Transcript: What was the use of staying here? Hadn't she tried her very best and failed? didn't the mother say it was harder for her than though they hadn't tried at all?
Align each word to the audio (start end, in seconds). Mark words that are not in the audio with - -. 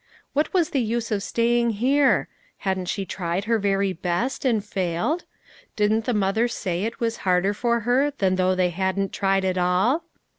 What 0.33 0.51
was 0.51 0.71
the 0.71 0.81
use 0.81 1.11
of 1.11 1.21
staying 1.21 1.73
here? 1.77 2.27
Hadn't 2.57 2.87
she 2.87 3.05
tried 3.05 3.45
her 3.45 3.59
very 3.59 3.93
best 3.93 4.45
and 4.45 4.65
failed? 4.65 5.25
didn't 5.75 6.05
the 6.05 6.13
mother 6.15 6.47
say 6.47 6.85
it 6.85 6.99
was 6.99 7.17
harder 7.17 7.53
for 7.53 7.81
her 7.81 8.09
than 8.09 8.35
though 8.35 8.55
they 8.55 8.71
hadn't 8.71 9.13
tried 9.13 9.45
at 9.45 9.59
all? 9.59 10.03